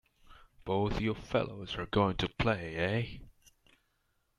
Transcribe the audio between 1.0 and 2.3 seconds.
fellows are going to